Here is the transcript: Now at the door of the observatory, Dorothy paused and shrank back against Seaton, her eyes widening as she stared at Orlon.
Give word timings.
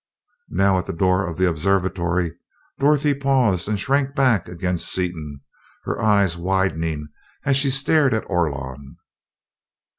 Now 0.49 0.79
at 0.79 0.87
the 0.87 0.93
door 0.93 1.27
of 1.27 1.37
the 1.37 1.47
observatory, 1.47 2.33
Dorothy 2.79 3.13
paused 3.13 3.67
and 3.69 3.79
shrank 3.79 4.15
back 4.15 4.47
against 4.49 4.91
Seaton, 4.91 5.41
her 5.83 6.01
eyes 6.01 6.35
widening 6.35 7.09
as 7.45 7.55
she 7.55 7.69
stared 7.69 8.15
at 8.15 8.25
Orlon. 8.27 8.97